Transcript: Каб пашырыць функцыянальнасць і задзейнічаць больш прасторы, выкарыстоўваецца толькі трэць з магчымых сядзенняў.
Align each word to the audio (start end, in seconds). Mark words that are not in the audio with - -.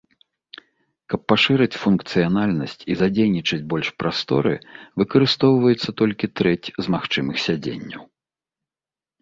Каб 1.13 1.21
пашырыць 1.33 1.79
функцыянальнасць 1.83 2.81
і 2.93 2.97
задзейнічаць 3.01 3.61
больш 3.73 3.87
прасторы, 4.05 4.53
выкарыстоўваецца 5.03 5.89
толькі 6.03 6.31
трэць 6.41 6.67
з 6.83 6.95
магчымых 6.97 7.35
сядзенняў. 7.49 8.03